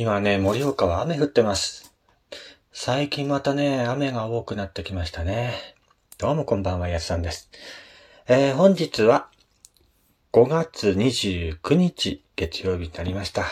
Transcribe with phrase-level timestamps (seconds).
[0.00, 1.94] 今ね、盛岡は雨降ってます。
[2.72, 5.52] 最近またね、雨が多くなってきましたね。
[6.16, 7.50] どうもこんばんは、やすさんです。
[8.26, 9.28] えー、本日は
[10.32, 13.44] 5月29日月曜日になりました。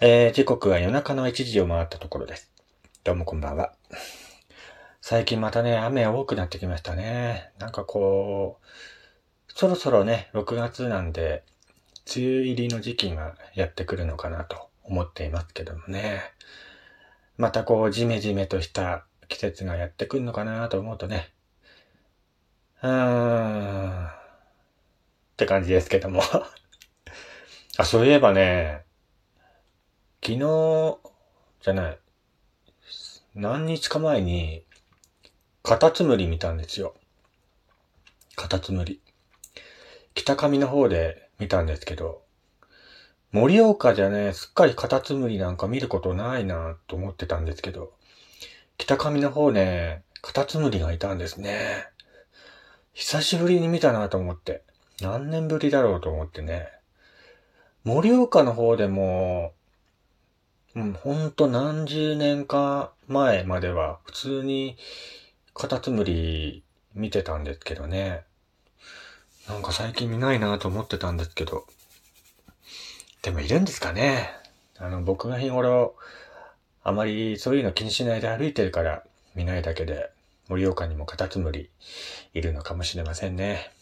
[0.00, 2.52] えー、時刻は夜中の1時を回ったところです。
[3.02, 3.72] どうもこんばんは。
[5.00, 7.50] 最近またね、雨多くなってきましたね。
[7.58, 11.42] なんかこう、そろそろね、6月なんで、
[12.14, 16.22] 梅雨入りの時期がやってくるのかなと思っていますけどもね。
[17.36, 21.32] またこう、ジメジメとした季節がやってくるのかなと思うとね。
[22.82, 24.06] うーん。
[24.06, 24.10] っ
[25.36, 26.22] て感じですけども。
[27.78, 28.84] あ、そういえばね、
[30.24, 30.98] 昨日、
[31.60, 31.98] じゃない、
[33.34, 34.64] 何日か前に、
[35.62, 36.94] カタツムリ見たんですよ。
[38.34, 39.02] カタツムリ。
[40.14, 42.25] 北上の方で見たんですけど、
[43.36, 47.92] 盛岡じゃね、すっかりカタツムリなんか見ることないなと思ってたんですけど、
[48.78, 51.86] 北上の方ね、カタツムリがいたんですね。
[52.94, 54.62] 久しぶりに見たなと思って。
[55.02, 56.68] 何年ぶりだろうと思ってね。
[57.84, 59.52] 盛岡の方でも、
[60.74, 64.78] うん、ほんと何十年か前までは普通に
[65.52, 68.22] カタツムリ見てたんですけどね。
[69.46, 71.66] なんか最近見ないなと思ってたんですけど。
[73.26, 74.30] でもいるんですかね
[74.78, 75.96] あの、僕が日頃、
[76.84, 79.02] あまりそういうの気にしないで歩いてるから
[79.34, 80.10] 見ないだけで、
[80.48, 81.68] 盛岡にもカタツムリ
[82.34, 83.72] いるのかもしれませんね。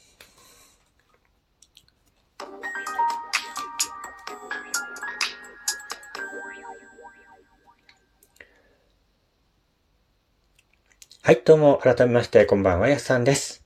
[11.20, 13.62] はい、どうも、改めまして、こんばんは、やすさんです。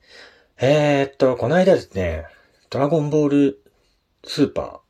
[0.61, 2.27] えー、っと、この間ですね、
[2.69, 3.63] ドラゴンボール
[4.25, 4.88] スーパー。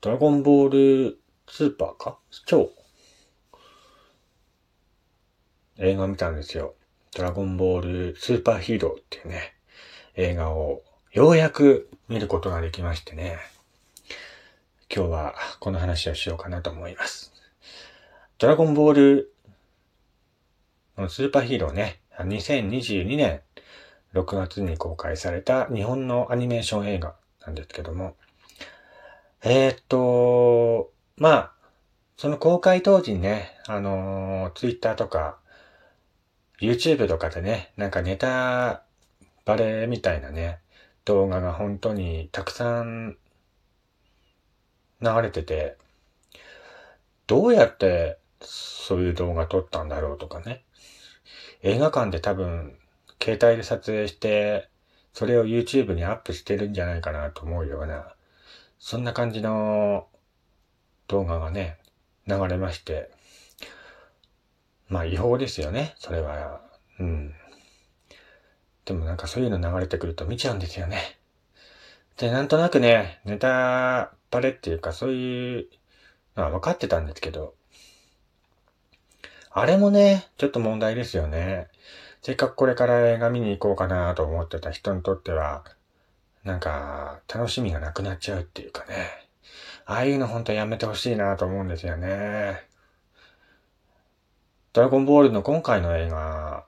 [0.00, 1.18] ドラゴンボール
[1.48, 2.18] スーパーか？
[2.46, 2.70] 超
[5.78, 6.76] 映画見たんですよ。
[7.16, 9.54] ドラゴンボールスーパーヒーローっていうね、
[10.14, 13.38] 映画をようやく見ることができましてね。
[14.94, 17.32] 今日はこの話をしようかなと思います。
[18.38, 19.32] ドラゴンボール
[21.08, 23.40] スーパーヒーローね、2022年
[24.14, 28.14] 6月に公開された日本のアニメーション映画なんですけども、
[29.42, 31.52] えー、っと、まあ、
[32.16, 35.38] その公開当時にね、あのー、ツイッターとか、
[36.60, 38.82] YouTube とかでね、なんかネタ
[39.44, 40.58] バレみたいなね、
[41.04, 43.16] 動画が本当にたくさん
[45.00, 45.76] 流れてて、
[47.28, 50.64] どうやってそういう動画撮ったんだろうとかね。
[51.62, 52.76] 映画館で多分、
[53.22, 54.68] 携帯で撮影して、
[55.12, 58.14] それを YouTube にアップしてるんじゃないかなと思うような、
[58.78, 60.06] そんな感じの
[61.08, 61.78] 動画がね、
[62.26, 63.10] 流れまして、
[64.88, 66.60] まあ違法ですよね、それは。
[67.00, 67.34] うん。
[68.84, 71.18] でもなんかそういうの流れてくると見ちゃうんですよね。
[72.16, 75.68] で、なんとなくね、ネタバレっていうかそういう
[76.36, 77.54] のは分かってたんですけど、
[79.50, 81.68] あれもね、ちょっと問題ですよね。
[82.22, 85.64] せっかくこれから映画見に行こうかなと思ってた人にとっては、
[86.44, 89.28] なんか、楽しみがなくなっちゃうっていうかね。
[89.86, 92.68] ああいうのほんとやめてほしいなと思うんですよね。
[94.74, 96.66] ドラゴンボールの今回の映画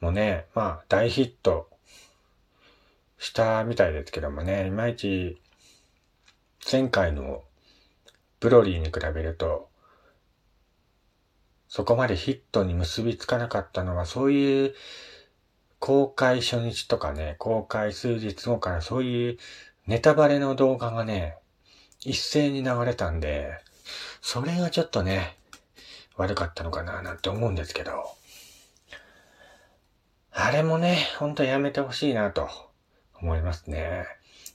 [0.00, 1.70] もね、まあ大ヒット
[3.18, 5.40] したみたいですけどもね、いまいち
[6.70, 7.42] 前回の
[8.38, 9.68] ブロリーに比べると、
[11.68, 14.74] そこまでヒットに結びつかなかったのは、そういう
[15.78, 19.38] 公開初日とかね、公開数日後からそういう
[19.86, 21.36] ネタバレの動画がね、
[22.00, 23.52] 一斉に流れたんで、
[24.20, 25.36] それがちょっとね、
[26.16, 27.92] 悪かったのかななんて思うんですけど、
[30.32, 32.48] あれもね、ほんとやめてほしいなと
[33.20, 34.04] 思いますね。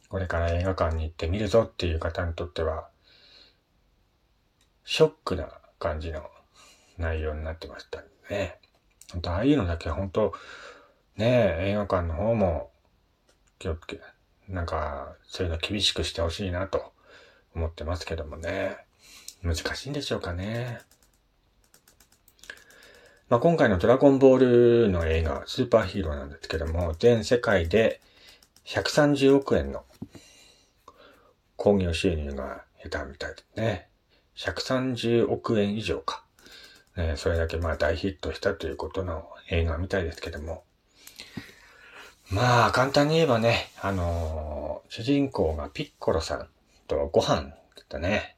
[0.10, 2.88] これから映画館に行って見るぞっていう方にとっては、
[4.86, 5.50] ショックな
[5.80, 6.30] 感じの
[6.98, 8.60] 内容になってましたね。
[9.12, 10.34] 本当ああいうのだけ本当
[11.18, 12.72] ねえ映画館の方も
[13.60, 14.00] 気をつけ、
[14.50, 16.92] なんかそういうの厳しくしてほしいなと
[17.56, 18.78] 思ってますけどもね。
[19.44, 20.80] 難しいんでしょうかね。
[23.30, 28.00] まあ、今回のドラゴンボールの映画、スーパーヒーローなんですけども、全世界で
[28.66, 29.84] 130億円の
[31.56, 33.90] 興行収入が得たみたいですね。
[34.36, 36.24] 130億円以上か。
[36.96, 40.64] ね、それだけまあ大ヒットしたということの映画みたいですけども。
[42.30, 44.54] まあ、簡単に言えばね、あのー
[44.96, 46.48] 主人公がピッコロさん
[46.88, 47.48] とご飯だ
[47.82, 48.36] ったね。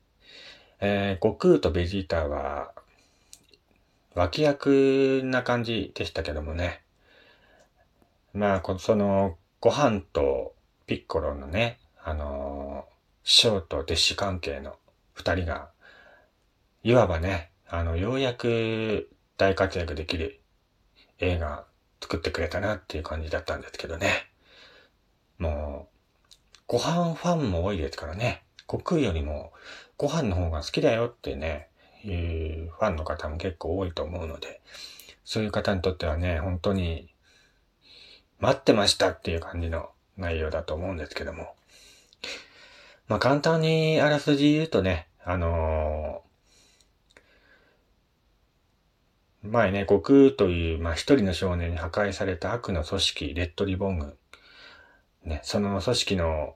[0.79, 2.71] えー、悟空とベジータは、
[4.13, 6.81] 脇役な感じでしたけどもね。
[8.33, 10.55] まあ、その、ご飯と
[10.87, 12.93] ピッコロのね、あのー、
[13.25, 14.77] 師匠と弟子関係の
[15.11, 15.71] 二人が、
[16.83, 20.39] いわばね、あの、ようやく大活躍できる
[21.19, 21.65] 映画
[22.05, 24.29] 作ってくれたなっていう感じだったんですけどね。
[25.39, 28.43] もう、ご飯ファンも多いですからね。
[28.67, 29.51] 悟空よりも
[29.97, 31.67] ご飯の方が好きだよってね、
[32.03, 34.61] いうファンの方も結構多いと思うので、
[35.23, 37.11] そういう方にとってはね、本当に
[38.39, 41.55] 待ってましたっていう感じの内容だと思うんですけども。
[43.07, 47.19] まあ簡単にあらすじ言うとね、あのー、
[49.49, 54.17] 前ね、悟空という、まあ一人の少年に破壊された悪の組織、レッドリボン軍。
[55.23, 56.55] ね、その組織の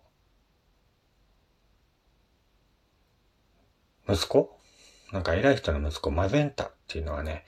[4.08, 4.58] 息子？
[5.12, 7.46] なんか偉い人の息子、マゼンタっていうのはね、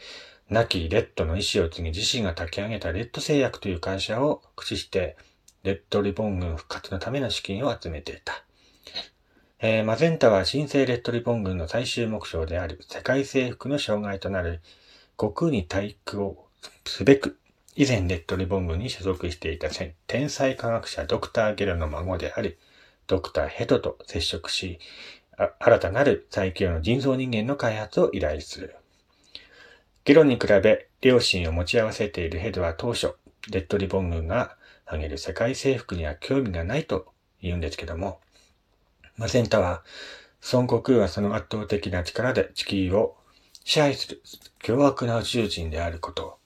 [0.49, 5.15] 亡きレッドの意志を継ぎ自身が炊き上げたレッド製薬という会社を駆使して、
[5.63, 8.43] レッドリボン軍復活のための資金を集めていた。
[9.59, 14.59] えー、マゼンタは新生レッドリボン軍の最終目標である世界征服の障害となる
[15.21, 16.47] 悟空に体育を
[16.83, 17.37] すべく、
[17.75, 19.69] 以前レッドリボン軍に所属していた
[20.07, 22.57] 天才科学者ドクターゲロの孫である
[23.05, 24.79] ドクターヘドと接触し、
[25.59, 28.75] 新たなる最強の人造人間の開発を依頼する。
[30.05, 33.13] ゲロに比べ、両親を持ち合わせているヘドは当初、
[33.51, 37.13] レッドリボン軍が挙げる世界征服には興味がないと
[37.43, 38.19] 言うんですけども、
[39.17, 39.83] マセンタは、
[40.51, 43.20] 孫悟空はその圧倒的な力で地球を
[43.63, 44.21] 支配する
[44.59, 46.39] 凶悪な宇宙人であること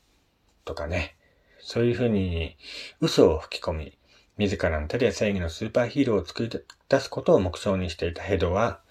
[0.66, 1.16] とかね、
[1.60, 2.58] そういうふうに
[3.02, 3.98] 嘘を吹き込み、
[4.38, 6.50] 自らの手で正義のスーパーヒーローを作り
[6.90, 8.82] 出すことを目標にしていたヘドは、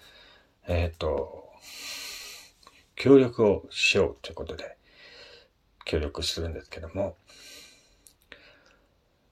[0.67, 1.51] えっ、ー、と、
[2.95, 4.77] 協力をしようということで、
[5.85, 7.15] 協力するんですけども、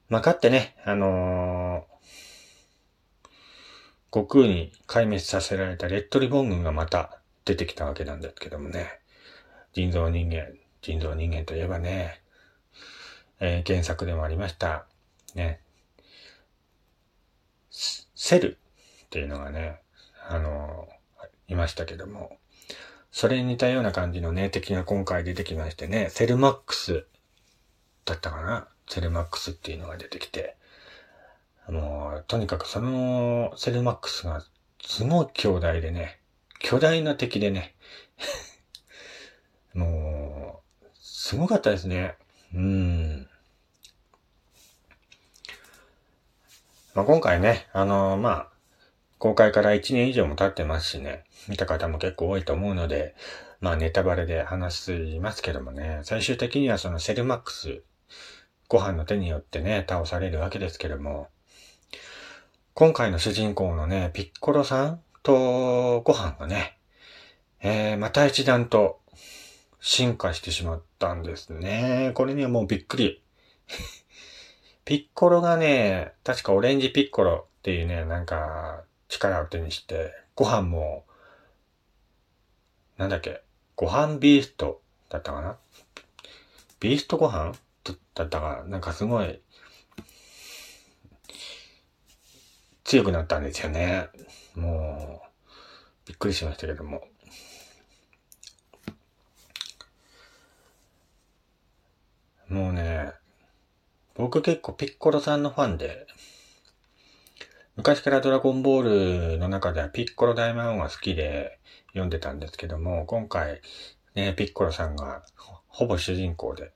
[0.10, 3.30] まあ、かってね、あのー、
[4.14, 9.00] 悟空に壊滅させられたレッドリボン軍がまた出てきたわけなんですけどもね、
[9.74, 12.22] 人造人間、人造人間といえばね、
[13.40, 14.86] えー、原作でもありました、
[15.36, 15.60] ね、
[17.72, 18.58] セル
[19.06, 19.82] っていうのがね、
[20.28, 20.94] あのー
[21.50, 22.38] いましたけども、
[23.12, 27.06] それに似たような感じのね、敵が今回出てきましてね、セルマックス
[28.06, 28.68] だったかな？
[28.88, 30.56] セルマックスっていうのが出てきて、
[31.68, 34.42] もう、とにかくそのセルマックスが
[34.82, 36.18] すごい巨大でね、
[36.64, 37.76] 巨大な敵でね、
[39.76, 42.16] もう、すごかったですね。
[42.54, 43.30] うん。
[46.96, 48.50] まあ、今回ね、あのー、まあ、
[49.20, 53.14] 公開から1年以上も経ってますしね、見た方も結構多いと思うので、
[53.60, 57.84] まあネタバレで話しますけどもね、最終的にはそのセルマックス、
[58.70, 61.30] ご飯の手によってね、倒されるわけですけども、
[62.74, 66.78] 今回の主人公のね、ピッコロさんとご飯がね、
[67.62, 69.00] えー、また一段と
[69.80, 72.12] 進化してしまったんですね。
[72.14, 73.22] これにはもうびっくり。
[74.86, 81.06] ピッコロがね、確かオレンジピッコロっていうね、なんか、力を手にして、ご飯も、
[82.98, 83.42] なんだっけ、
[83.76, 85.58] ご飯ビーストだったかな？
[86.82, 87.54] ビーストご飯
[88.16, 89.42] だったか、なんかすごい、
[92.84, 94.10] 強くなったんですよね。
[94.56, 97.02] もう、びっくりしましたけども。
[102.50, 103.12] もうね、
[104.16, 106.06] 僕結構ピッコロさんのファンで、
[107.76, 111.58] 昔からドラゴンボールの中ではピッコロ大魔王が好きで
[111.88, 113.62] 読んでたんですけども、今回、
[114.14, 115.24] ね、ピッコロさんが
[115.68, 116.72] ほぼ主人公で。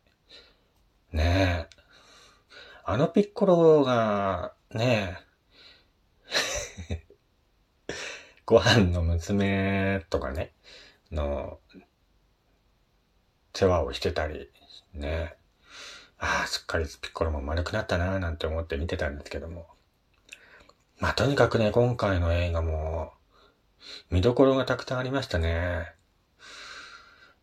[1.11, 1.77] ねえ。
[2.83, 5.19] あのピッコロが、ね
[6.89, 7.05] え、
[8.47, 10.53] ご飯の娘とかね、
[11.11, 11.59] の、
[13.53, 14.49] 世話をしてたり、
[14.93, 15.35] ね。
[16.17, 19.67] ああ、すっかりピッコロも丸くなったなーなんて思って見てたんですけども。
[20.97, 23.11] まあ、とにかくね、今回の映画も、
[24.11, 25.91] 見どころがたくさんありましたね。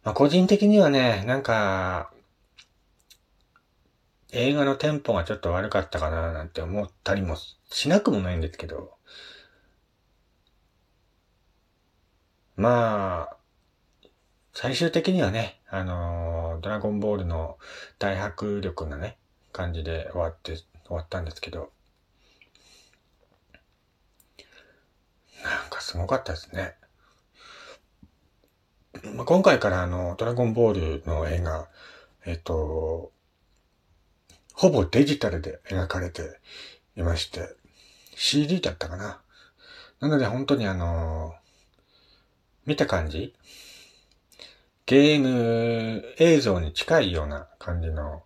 [0.05, 2.11] まあ、個人的にはね、なんか、
[4.33, 8.95] 映画のテンポがちょっと悪かったかななんて思ったりもしなくもないんですけど、
[12.57, 13.37] まあ、
[14.53, 17.59] 最終的にはね、あのー、ドラゴンボールの
[17.99, 19.19] 大迫力なね、
[19.53, 21.73] 感じで終わって、終わったんですけど、
[25.43, 26.75] なんかすごかったですね。
[29.17, 31.69] まあ、今回からあの、ドラゴンボールの映画、
[32.25, 33.13] えっと、
[34.55, 36.39] ほぼデジタルで描かれて
[36.97, 37.57] いまして、
[38.15, 39.21] CD だったかな。
[39.99, 41.35] なので本当にあの、
[42.67, 43.35] 見た感じ？
[44.87, 48.23] ゲーム映像に近いような感じの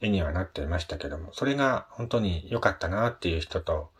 [0.00, 3.90] 絵にはなっていましたけども、それが本当に良かったなっていう人と、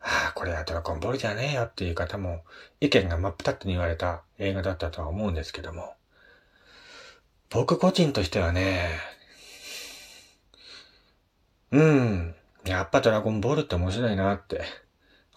[0.00, 2.44] ああ、これはドラゴンボールじゃねえよっていう方も、
[2.80, 5.94] 意見が真っ二つに言われた映画だったとは思うんですけども、
[7.50, 8.88] 僕個人としてはね、
[11.70, 12.34] うん、
[12.64, 14.62] やっぱドラゴンボールって面白いなって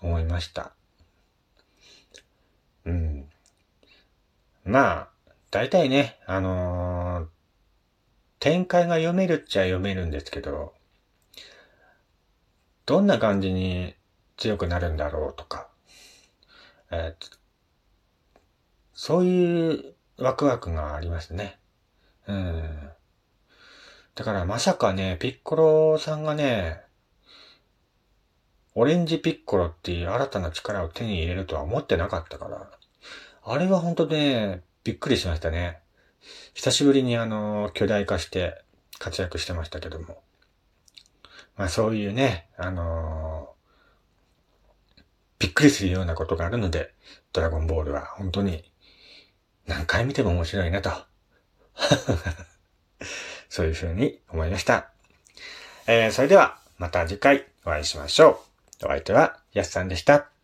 [0.02, 0.74] 思いました。
[2.86, 3.30] うん。
[4.66, 5.10] まあ、
[5.52, 7.28] 大体ね、あのー、
[8.40, 10.74] 展開が読めるっちゃ読めるんですけど、
[12.86, 13.96] どんな感じに
[14.38, 15.70] 強くなるんだろうとか、
[16.92, 17.38] えー、
[18.94, 21.60] そういうワクワクがありますね。
[22.28, 22.90] うん。
[24.16, 26.82] だからまさかね、ピッコロさんがね、
[28.80, 32.72] オレンジピッコロっていう新たな力を手に入れるとは思ってなかったから、
[33.44, 35.80] あれは本当ね、びっくりしましたね。
[36.54, 38.64] 久しぶりにあの、巨大化して
[38.98, 40.22] 活躍してましたけども。
[41.58, 45.02] まあそういうね、あのー、
[45.40, 46.94] びっくりするようなことがあるので、
[47.34, 48.64] ドラゴンボールは本当に
[49.68, 50.90] 何回見ても面白いなと。
[53.50, 54.90] そういうふうに思いました。
[55.86, 58.49] えー、それではまた次回お会いしましょう。
[58.86, 60.39] お相手はやすさんでした。